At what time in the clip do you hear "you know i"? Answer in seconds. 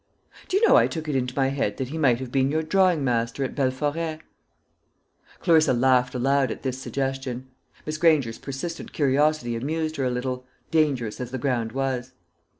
0.57-0.87